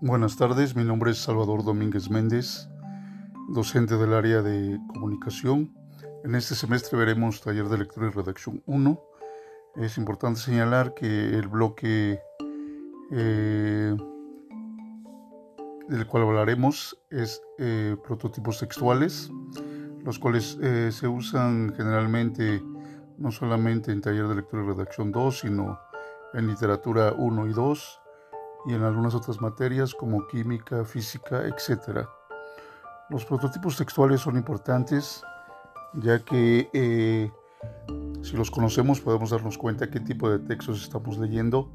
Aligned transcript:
Buenas 0.00 0.36
tardes, 0.36 0.76
mi 0.76 0.84
nombre 0.84 1.10
es 1.10 1.18
Salvador 1.18 1.64
Domínguez 1.64 2.08
Méndez, 2.08 2.68
docente 3.48 3.96
del 3.96 4.14
área 4.14 4.42
de 4.42 4.78
comunicación. 4.86 5.74
En 6.22 6.36
este 6.36 6.54
semestre 6.54 6.96
veremos 6.96 7.40
taller 7.40 7.68
de 7.68 7.78
lectura 7.78 8.06
y 8.06 8.10
redacción 8.10 8.62
1. 8.66 9.02
Es 9.74 9.98
importante 9.98 10.38
señalar 10.38 10.94
que 10.94 11.30
el 11.30 11.48
bloque 11.48 12.20
eh, 13.10 13.96
del 15.88 16.06
cual 16.06 16.22
hablaremos 16.22 16.96
es 17.10 17.42
eh, 17.58 17.96
prototipos 18.06 18.60
textuales, 18.60 19.32
los 20.04 20.20
cuales 20.20 20.58
eh, 20.62 20.90
se 20.92 21.08
usan 21.08 21.74
generalmente 21.76 22.62
no 23.16 23.32
solamente 23.32 23.90
en 23.90 24.00
taller 24.00 24.28
de 24.28 24.36
lectura 24.36 24.62
y 24.62 24.66
redacción 24.68 25.10
2, 25.10 25.40
sino 25.40 25.76
en 26.34 26.46
literatura 26.46 27.14
1 27.18 27.48
y 27.48 27.52
2 27.52 28.00
y 28.68 28.74
en 28.74 28.82
algunas 28.82 29.14
otras 29.14 29.40
materias 29.40 29.94
como 29.94 30.26
química, 30.26 30.84
física, 30.84 31.44
etc. 31.46 32.06
Los 33.08 33.24
prototipos 33.24 33.78
textuales 33.78 34.20
son 34.20 34.36
importantes 34.36 35.22
ya 35.94 36.22
que 36.22 36.68
eh, 36.74 37.32
si 38.20 38.36
los 38.36 38.50
conocemos 38.50 39.00
podemos 39.00 39.30
darnos 39.30 39.56
cuenta 39.56 39.88
qué 39.88 40.00
tipo 40.00 40.30
de 40.30 40.38
textos 40.38 40.82
estamos 40.82 41.16
leyendo 41.16 41.70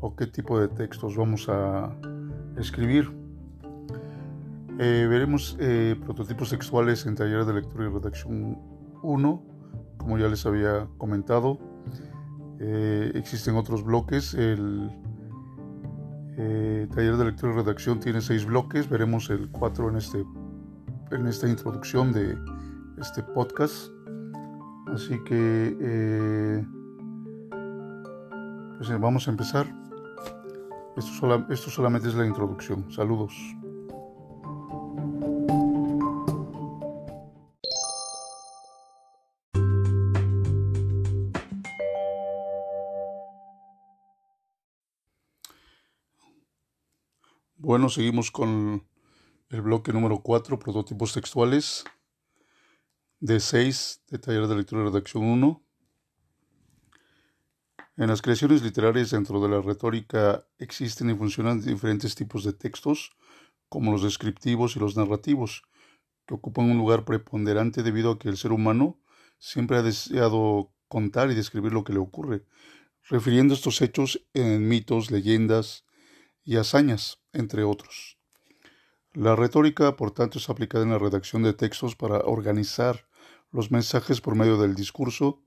o 0.00 0.14
qué 0.14 0.28
tipo 0.28 0.60
de 0.60 0.68
textos 0.68 1.16
vamos 1.16 1.48
a 1.48 1.90
escribir. 2.56 3.12
Eh, 4.78 5.06
veremos 5.10 5.56
eh, 5.58 5.96
prototipos 6.04 6.50
textuales 6.50 7.06
en 7.06 7.16
taller 7.16 7.44
de 7.44 7.54
lectura 7.54 7.86
y 7.86 7.88
redacción 7.88 8.56
1, 9.02 9.42
como 9.96 10.16
ya 10.16 10.28
les 10.28 10.46
había 10.46 10.86
comentado. 10.96 11.58
existen 12.60 13.56
otros 13.56 13.82
bloques, 13.82 14.32
el 14.34 14.90
eh, 16.38 16.86
taller 16.94 17.16
de 17.16 17.24
lectura 17.24 17.52
y 17.52 17.56
redacción 17.56 18.00
tiene 18.00 18.20
seis 18.20 18.44
bloques, 18.44 18.88
veremos 18.88 19.30
el 19.30 19.48
cuatro 19.50 19.88
en, 19.88 19.96
este, 19.96 20.24
en 21.10 21.26
esta 21.26 21.48
introducción 21.48 22.12
de 22.12 22.38
este 22.98 23.22
podcast. 23.22 23.90
Así 24.88 25.18
que 25.24 25.76
eh, 25.80 26.66
pues 28.76 28.90
eh, 28.90 28.96
vamos 28.98 29.26
a 29.28 29.30
empezar. 29.30 29.66
Esto, 30.96 31.46
esto 31.50 31.70
solamente 31.70 32.08
es 32.08 32.14
la 32.14 32.26
introducción. 32.26 32.90
Saludos. 32.90 33.34
Bueno, 47.68 47.88
seguimos 47.88 48.30
con 48.30 48.86
el 49.48 49.62
bloque 49.62 49.92
número 49.92 50.20
4, 50.20 50.56
prototipos 50.56 51.12
textuales, 51.12 51.82
de 53.18 53.40
6 53.40 54.02
de 54.08 54.18
taller 54.20 54.46
de 54.46 54.54
lectura 54.54 54.82
y 54.82 54.84
redacción 54.84 55.24
1. 55.24 55.64
En 57.96 58.06
las 58.06 58.22
creaciones 58.22 58.62
literarias 58.62 59.10
dentro 59.10 59.40
de 59.40 59.48
la 59.48 59.60
retórica 59.60 60.46
existen 60.58 61.10
y 61.10 61.16
funcionan 61.16 61.60
diferentes 61.60 62.14
tipos 62.14 62.44
de 62.44 62.52
textos, 62.52 63.10
como 63.68 63.90
los 63.90 64.04
descriptivos 64.04 64.76
y 64.76 64.78
los 64.78 64.96
narrativos, 64.96 65.64
que 66.24 66.34
ocupan 66.34 66.70
un 66.70 66.78
lugar 66.78 67.04
preponderante 67.04 67.82
debido 67.82 68.12
a 68.12 68.18
que 68.20 68.28
el 68.28 68.36
ser 68.36 68.52
humano 68.52 69.00
siempre 69.38 69.78
ha 69.78 69.82
deseado 69.82 70.72
contar 70.86 71.32
y 71.32 71.34
describir 71.34 71.72
lo 71.72 71.82
que 71.82 71.94
le 71.94 71.98
ocurre, 71.98 72.44
refiriendo 73.10 73.54
estos 73.54 73.82
hechos 73.82 74.24
en 74.34 74.68
mitos, 74.68 75.10
leyendas, 75.10 75.82
y 76.46 76.56
hazañas, 76.56 77.20
entre 77.36 77.64
otros. 77.64 78.18
La 79.12 79.34
retórica, 79.34 79.96
por 79.96 80.10
tanto, 80.10 80.38
es 80.38 80.50
aplicada 80.50 80.84
en 80.84 80.90
la 80.90 80.98
redacción 80.98 81.42
de 81.42 81.54
textos 81.54 81.96
para 81.96 82.18
organizar 82.18 83.06
los 83.50 83.70
mensajes 83.70 84.20
por 84.20 84.34
medio 84.34 84.58
del 84.58 84.74
discurso, 84.74 85.42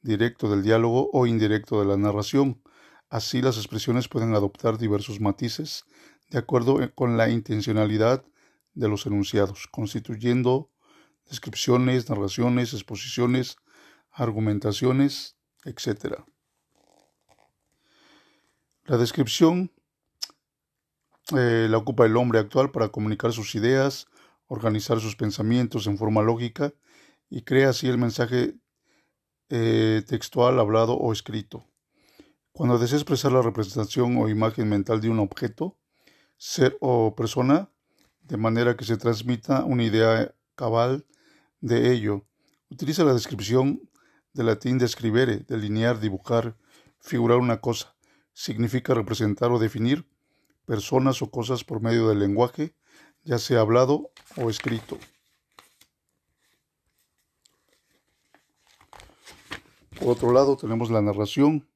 directo 0.00 0.48
del 0.48 0.62
diálogo 0.62 1.10
o 1.12 1.26
indirecto 1.26 1.80
de 1.80 1.86
la 1.86 1.96
narración. 1.96 2.62
Así 3.10 3.42
las 3.42 3.58
expresiones 3.58 4.08
pueden 4.08 4.34
adoptar 4.34 4.78
diversos 4.78 5.20
matices 5.20 5.84
de 6.30 6.38
acuerdo 6.38 6.78
con 6.94 7.16
la 7.16 7.28
intencionalidad 7.28 8.24
de 8.72 8.88
los 8.88 9.06
enunciados, 9.06 9.68
constituyendo 9.70 10.70
descripciones, 11.28 12.08
narraciones, 12.08 12.72
exposiciones, 12.72 13.56
argumentaciones, 14.10 15.36
etc. 15.64 16.22
La 18.84 18.96
descripción 18.96 19.73
eh, 21.32 21.68
la 21.70 21.78
ocupa 21.78 22.04
el 22.04 22.16
hombre 22.16 22.38
actual 22.38 22.70
para 22.70 22.88
comunicar 22.88 23.32
sus 23.32 23.54
ideas, 23.54 24.06
organizar 24.46 25.00
sus 25.00 25.16
pensamientos 25.16 25.86
en 25.86 25.96
forma 25.96 26.22
lógica 26.22 26.74
y 27.30 27.42
crea 27.42 27.70
así 27.70 27.88
el 27.88 27.98
mensaje 27.98 28.56
eh, 29.48 30.02
textual 30.06 30.58
hablado 30.60 30.94
o 30.94 31.12
escrito. 31.12 31.66
Cuando 32.52 32.78
desea 32.78 32.98
expresar 32.98 33.32
la 33.32 33.42
representación 33.42 34.16
o 34.18 34.28
imagen 34.28 34.68
mental 34.68 35.00
de 35.00 35.08
un 35.08 35.18
objeto, 35.18 35.78
ser 36.36 36.76
o 36.80 37.14
persona, 37.16 37.70
de 38.20 38.36
manera 38.36 38.76
que 38.76 38.84
se 38.84 38.96
transmita 38.96 39.64
una 39.64 39.84
idea 39.84 40.34
cabal 40.54 41.06
de 41.60 41.92
ello, 41.92 42.26
utiliza 42.68 43.04
la 43.04 43.14
descripción 43.14 43.88
de 44.34 44.44
latín 44.44 44.78
describere, 44.78 45.38
delinear, 45.38 46.00
dibujar, 46.00 46.56
figurar 47.00 47.38
una 47.38 47.60
cosa. 47.60 47.96
Significa 48.32 48.94
representar 48.94 49.50
o 49.52 49.58
definir 49.58 50.06
personas 50.66 51.22
o 51.22 51.30
cosas 51.30 51.64
por 51.64 51.80
medio 51.80 52.08
del 52.08 52.18
lenguaje, 52.18 52.74
ya 53.22 53.38
sea 53.38 53.60
hablado 53.60 54.10
o 54.36 54.50
escrito. 54.50 54.98
Por 59.98 60.08
otro 60.08 60.32
lado, 60.32 60.56
tenemos 60.56 60.90
la 60.90 61.00
narración, 61.00 61.68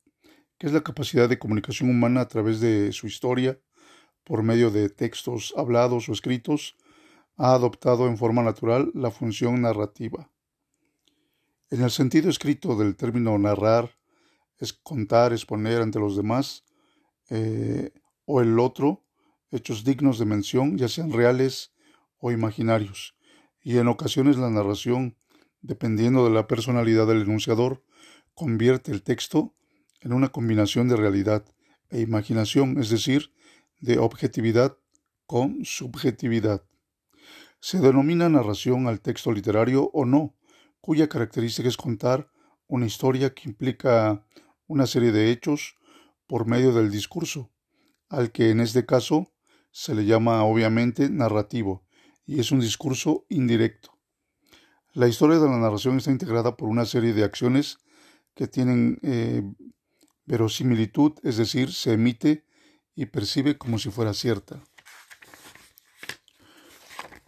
que 0.59 0.67
es 0.67 0.73
la 0.73 0.83
capacidad 0.83 1.29
de 1.29 1.39
comunicación 1.39 1.89
humana 1.89 2.23
a 2.23 2.29
través 2.29 2.61
de 2.61 2.93
su 2.93 3.07
historia, 3.07 3.59
por 4.25 4.43
medio 4.43 4.71
de 4.71 4.91
textos 4.91 5.55
hablados 5.57 6.09
o 6.09 6.13
escritos, 6.13 6.77
ha 7.37 7.55
adoptado 7.55 8.07
en 8.09 8.19
forma 8.19 8.43
natural 8.43 8.91
la 8.95 9.11
función 9.11 9.63
narrativa. 9.63 10.31
En 11.71 11.83
el 11.83 11.91
sentido 11.91 12.29
escrito 12.29 12.77
del 12.77 12.97
término 12.97 13.39
narrar, 13.39 13.97
es 14.59 14.73
contar, 14.73 15.33
exponer 15.33 15.81
ante 15.81 16.01
los 16.01 16.17
demás, 16.17 16.65
eh, 17.31 17.93
o 18.31 18.43
el 18.43 18.59
otro, 18.59 19.07
hechos 19.51 19.85
dignos 19.85 20.19
de 20.19 20.27
mención, 20.27 20.77
ya 20.77 20.89
sean 20.89 21.11
reales 21.13 21.73
o 22.19 22.31
imaginarios, 22.31 23.17
y 23.63 23.79
en 23.79 23.89
ocasiones 23.89 24.37
la 24.37 24.51
narración, 24.51 25.17
dependiendo 25.63 26.25
de 26.25 26.31
la 26.31 26.47
personalidad 26.47 27.07
del 27.07 27.23
enunciador, 27.23 27.83
convierte 28.35 28.93
el 28.93 29.03
texto 29.03 29.55
en 30.03 30.13
una 30.13 30.29
combinación 30.29 30.89
de 30.89 30.97
realidad 30.97 31.47
e 31.89 32.01
imaginación, 32.01 32.79
es 32.79 32.91
decir, 32.91 33.33
de 33.81 33.99
objetividad 33.99 34.77
con 35.25 35.65
subjetividad. 35.65 36.63
Se 37.61 37.79
denomina 37.79 38.29
narración 38.29 38.89
al 38.89 39.01
texto 39.01 39.33
literario 39.33 39.89
o 39.95 40.05
no, 40.05 40.37
cuya 40.83 41.09
característica 41.09 41.67
es 41.67 41.79
contar 41.79 42.31
una 42.67 42.85
historia 42.85 43.33
que 43.33 43.49
implica 43.49 44.23
una 44.67 44.87
serie 44.87 45.13
de 45.13 45.31
hechos 45.31 45.77
por 46.27 46.47
medio 46.47 46.75
del 46.75 46.91
discurso, 46.91 47.51
al 48.09 48.33
que 48.33 48.51
en 48.51 48.61
este 48.61 48.87
caso 48.87 49.33
se 49.71 49.95
le 49.95 50.05
llama 50.05 50.43
obviamente 50.45 51.11
narrativo, 51.11 51.85
y 52.27 52.41
es 52.41 52.51
un 52.51 52.61
discurso 52.61 53.27
indirecto. 53.29 53.99
La 54.93 55.09
historia 55.09 55.39
de 55.39 55.49
la 55.49 55.59
narración 55.59 55.99
está 55.99 56.11
integrada 56.11 56.57
por 56.57 56.69
una 56.69 56.85
serie 56.85 57.13
de 57.13 57.25
acciones 57.25 57.79
que 58.35 58.49
tienen 58.49 58.99
eh, 59.03 59.43
verosimilitud, 60.25 61.13
es 61.23 61.37
decir, 61.37 61.73
se 61.73 61.93
emite 61.93 62.45
y 62.95 63.07
percibe 63.07 63.57
como 63.59 63.79
si 63.79 63.91
fuera 63.91 64.13
cierta. 64.15 64.63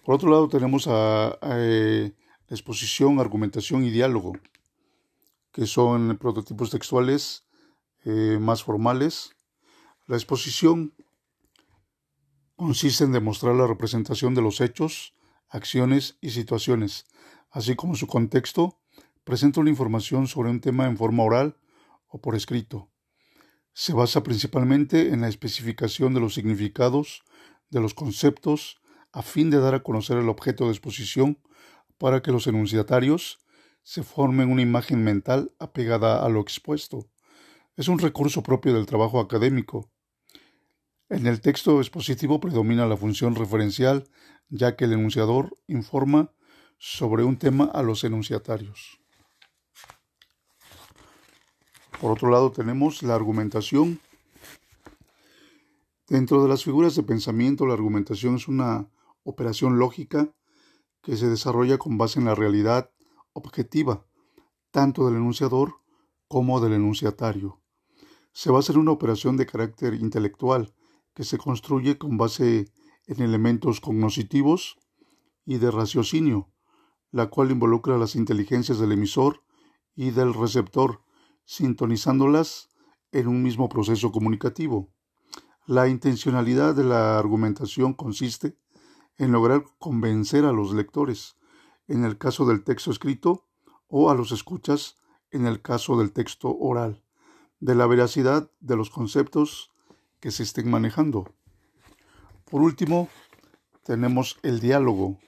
Por 0.05 0.15
otro 0.15 0.31
lado 0.31 0.49
tenemos 0.49 0.89
a, 0.89 1.39
eh, 1.43 2.13
exposición, 2.49 3.21
argumentación 3.21 3.85
y 3.85 3.91
diálogo, 3.91 4.33
que 5.53 5.67
son 5.67 6.17
prototipos 6.19 6.71
textuales 6.71 7.45
eh, 8.05 8.39
más 8.41 8.65
formales, 8.65 9.37
la 10.11 10.17
exposición 10.17 10.93
consiste 12.57 13.05
en 13.05 13.13
demostrar 13.13 13.55
la 13.55 13.69
representación 13.69 14.35
de 14.35 14.43
los 14.43 14.61
hechos, 14.61 15.15
acciones 15.49 16.19
y 16.21 16.31
situaciones, 16.31 17.05
así 17.53 17.77
como 17.77 17.95
su 17.95 18.09
contexto, 18.09 18.81
presenta 19.23 19.61
una 19.61 19.71
información 19.71 20.27
sobre 20.27 20.51
un 20.51 20.61
tema 20.61 20.87
en 20.87 20.97
forma 20.97 21.23
oral 21.23 21.61
o 22.09 22.21
por 22.21 22.35
escrito. 22.35 22.91
Se 23.73 23.93
basa 23.93 24.25
principalmente 24.25 25.11
en 25.11 25.21
la 25.21 25.29
especificación 25.29 26.13
de 26.13 26.19
los 26.19 26.35
significados 26.35 27.23
de 27.69 27.79
los 27.79 27.95
conceptos 27.95 28.81
a 29.13 29.23
fin 29.23 29.49
de 29.49 29.61
dar 29.61 29.77
a 29.77 29.85
conocer 29.85 30.19
el 30.19 30.29
objeto 30.29 30.65
de 30.65 30.73
exposición 30.73 31.39
para 31.99 32.21
que 32.21 32.33
los 32.33 32.49
enunciatarios 32.49 33.39
se 33.85 34.03
formen 34.03 34.51
una 34.51 34.63
imagen 34.63 35.05
mental 35.05 35.55
apegada 35.61 36.27
a 36.27 36.29
lo 36.29 36.41
expuesto. 36.41 37.09
Es 37.77 37.87
un 37.87 38.01
recurso 38.01 38.43
propio 38.43 38.75
del 38.75 38.87
trabajo 38.87 39.21
académico 39.21 39.89
En 41.11 41.27
el 41.27 41.41
texto 41.41 41.81
expositivo 41.81 42.39
predomina 42.39 42.87
la 42.87 42.97
función 42.97 43.35
referencial, 43.35 44.09
ya 44.49 44.77
que 44.77 44.85
el 44.85 44.93
enunciador 44.93 45.59
informa 45.67 46.33
sobre 46.79 47.25
un 47.25 47.37
tema 47.37 47.65
a 47.65 47.83
los 47.83 48.05
enunciatarios. 48.05 49.01
Por 52.01 52.13
otro 52.13 52.31
lado 52.31 52.53
tenemos 52.53 53.03
la 53.03 53.17
argumentación. 53.17 53.99
Dentro 56.07 56.45
de 56.45 56.49
las 56.49 56.63
figuras 56.63 56.95
de 56.95 57.03
pensamiento, 57.03 57.67
la 57.67 57.75
argumentación 57.75 58.37
es 58.37 58.47
una 58.47 58.89
operación 59.25 59.81
lógica 59.81 60.33
que 61.03 61.17
se 61.17 61.29
desarrolla 61.29 61.77
con 61.77 61.99
base 61.99 62.21
en 62.21 62.27
la 62.27 62.37
realidad 62.37 62.93
objetiva, 63.33 64.07
tanto 64.71 65.07
del 65.07 65.17
enunciador 65.17 65.75
como 66.29 66.61
del 66.61 66.75
enunciatario. 66.75 67.61
Se 68.33 68.53
basa 68.53 68.73
en 68.73 68.79
una 68.79 68.93
operación 68.93 69.37
de 69.37 69.47
carácter 69.47 69.95
intelectual, 69.95 70.73
que 71.21 71.25
se 71.25 71.37
construye 71.37 71.99
con 71.99 72.17
base 72.17 72.73
en 73.05 73.21
elementos 73.21 73.83
cognitivos 73.83 74.79
y 75.45 75.59
de 75.59 75.71
raciocinio, 75.71 76.49
la 77.11 77.29
cual 77.29 77.51
involucra 77.51 77.99
las 77.99 78.17
inteligencias 78.17 78.79
del 78.79 78.93
emisor 78.93 79.45
y 79.95 80.13
del 80.13 80.33
receptor, 80.33 81.03
sintonizándolas 81.45 82.71
en 83.13 83.29
un 83.29 83.43
mismo 83.43 83.69
proceso 83.69 84.13
comunicativo. 84.13 84.95
La 85.67 85.89
intencionalidad 85.89 86.75
de 86.75 86.85
la 86.85 87.19
argumentación 87.19 87.93
consiste 87.93 88.57
en 89.19 89.31
lograr 89.31 89.67
convencer 89.79 90.47
a 90.47 90.53
los 90.53 90.73
lectores, 90.73 91.37
en 91.87 92.07
el 92.07 92.17
caso 92.17 92.47
del 92.47 92.65
texto 92.65 92.91
escrito, 92.91 93.47
o 93.89 94.09
a 94.09 94.15
los 94.15 94.33
escuchas, 94.33 94.97
en 95.31 95.45
el 95.45 95.61
caso 95.61 95.99
del 95.99 96.13
texto 96.13 96.57
oral, 96.59 97.05
de 97.59 97.75
la 97.75 97.87
veracidad 97.87 98.51
de 98.61 98.77
los 98.77 98.89
conceptos 98.89 99.70
que 100.21 100.31
se 100.31 100.43
estén 100.43 100.71
manejando. 100.71 101.35
Por 102.45 102.63
último, 102.63 103.09
tenemos 103.85 104.39
el 104.43 104.61
diálogo. 104.61 105.19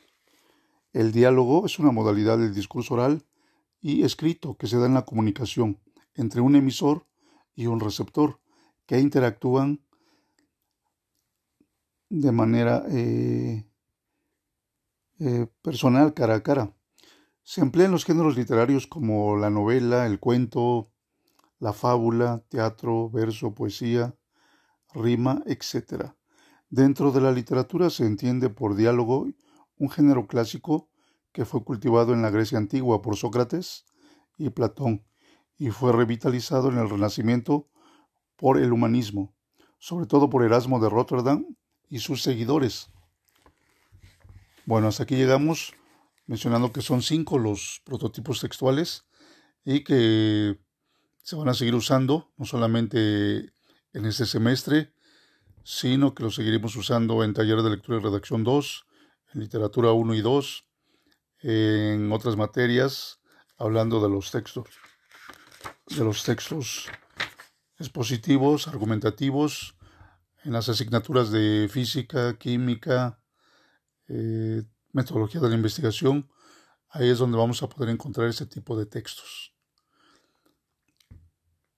El 0.93 1.13
diálogo 1.13 1.67
es 1.67 1.79
una 1.79 1.91
modalidad 1.91 2.39
del 2.39 2.55
discurso 2.55 2.95
oral 2.95 3.25
y 3.81 4.03
escrito 4.03 4.57
que 4.57 4.67
se 4.67 4.79
da 4.79 4.87
en 4.87 4.95
la 4.95 5.05
comunicación 5.05 5.81
entre 6.15 6.41
un 6.41 6.55
emisor 6.55 7.07
y 7.55 7.67
un 7.67 7.81
receptor 7.81 8.41
que 8.87 9.01
interactúan 9.01 9.81
de 12.09 12.31
manera 12.31 12.85
eh, 12.91 13.65
eh, 15.19 15.47
personal, 15.63 16.13
cara 16.13 16.35
a 16.35 16.43
cara. 16.43 16.75
Se 17.43 17.61
emplean 17.61 17.91
los 17.91 18.05
géneros 18.05 18.37
literarios 18.37 18.87
como 18.87 19.37
la 19.37 19.51
novela, 19.51 20.07
el 20.07 20.21
cuento, 20.21 20.93
la 21.59 21.73
fábula, 21.73 22.45
teatro, 22.49 23.09
verso, 23.09 23.55
poesía, 23.55 24.15
rima, 24.95 25.43
etc. 25.47 26.13
Dentro 26.71 27.13
de 27.13 27.21
la 27.21 27.33
literatura 27.33 27.91
se 27.91 28.05
entiende 28.07 28.51
por 28.51 28.77
diálogo 28.77 29.29
un 29.77 29.91
género 29.91 30.27
clásico 30.27 30.89
que 31.33 31.45
fue 31.45 31.65
cultivado 31.65 32.13
en 32.13 32.23
la 32.23 32.31
Grecia 32.31 32.59
antigua 32.59 33.03
por 33.03 33.17
Sócrates 33.17 33.85
y 34.39 34.51
Platón 34.51 35.05
y 35.59 35.71
fue 35.71 35.93
revitalizado 35.93 36.71
en 36.71 36.79
el 36.79 36.91
Renacimiento 36.91 37.69
por 38.37 38.59
el 38.59 38.73
humanismo, 38.73 39.35
sobre 39.79 40.07
todo 40.07 40.29
por 40.29 40.45
Erasmo 40.45 40.81
de 40.81 40.89
Rotterdam 40.89 41.47
y 41.89 42.01
sus 42.01 42.23
seguidores. 42.23 42.91
Bueno, 44.65 44.89
hasta 44.89 45.05
aquí 45.05 45.17
llegamos 45.17 45.75
mencionando 46.27 46.73
que 46.73 46.83
son 46.83 47.03
cinco 47.03 47.39
los 47.39 47.83
prototipos 47.85 48.41
textuales 48.41 49.05
y 49.65 49.85
que 49.85 50.59
se 51.23 51.37
van 51.37 51.49
a 51.49 51.55
seguir 51.55 51.75
usando, 51.75 52.33
no 52.37 52.45
solamente 52.45 53.53
en 53.93 54.07
este 54.07 54.27
semestre, 54.27 54.93
sino 55.65 56.15
que 56.15 56.23
lo 56.23 56.31
seguiremos 56.31 56.77
usando 56.77 57.23
en 57.25 57.35
talleres 57.35 57.65
de 57.65 57.71
lectura 57.71 57.99
y 57.99 58.03
redacción 58.03 58.45
2, 58.45 58.87
en 59.35 59.41
literatura 59.41 59.93
1 59.93 60.15
y 60.15 60.21
2, 60.21 60.67
en 61.41 62.13
otras 62.13 62.37
materias, 62.37 63.21
hablando 63.59 64.03
de 64.03 64.09
los 64.09 64.31
textos, 64.31 64.69
de 65.89 66.05
los 66.05 66.25
textos 66.25 66.89
expositivos, 67.79 68.69
argumentativos, 68.69 69.77
en 70.45 70.53
las 70.53 70.69
asignaturas 70.69 71.31
de 71.31 71.69
física, 71.71 72.37
química, 72.39 73.21
eh, 74.09 74.63
metodología 74.93 75.41
de 75.41 75.49
la 75.49 75.55
investigación, 75.55 76.29
ahí 76.89 77.09
es 77.09 77.19
donde 77.19 77.39
vamos 77.39 77.63
a 77.63 77.69
poder 77.69 77.91
encontrar 77.91 78.29
ese 78.29 78.47
tipo 78.47 78.77
de 78.77 78.87
textos. 78.87 79.55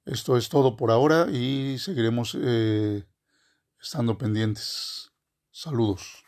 Esto 0.05 0.37
es 0.37 0.49
todo 0.49 0.77
por 0.77 0.91
ahora 0.91 1.29
y 1.31 1.79
seguiremos 1.79 2.37
eh, 2.41 3.05
estando 3.81 4.19
pendientes. 4.19 5.12
Saludos. 5.51 6.25